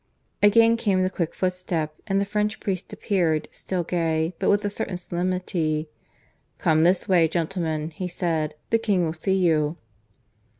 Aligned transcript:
Again 0.41 0.77
came 0.77 1.03
the 1.03 1.11
quick 1.11 1.35
footstep, 1.35 1.93
and 2.07 2.19
the 2.19 2.25
French 2.25 2.59
priest 2.59 2.91
appeared, 2.91 3.47
still 3.51 3.83
gay, 3.83 4.33
but 4.39 4.49
with 4.49 4.65
a 4.65 4.69
certain 4.71 4.97
solemnity. 4.97 5.89
"Come 6.57 6.81
this 6.81 7.07
way, 7.07 7.27
gentlemen," 7.27 7.91
he 7.91 8.07
said. 8.07 8.55
"The 8.71 8.79
King 8.79 9.05
will 9.05 9.13
see 9.13 9.35
you." 9.35 9.77